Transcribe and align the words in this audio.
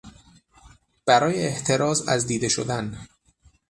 برای 1.05 1.45
احتراز 1.47 2.07
از 2.07 2.27
دیده 2.27 2.47
شدن 2.49 3.07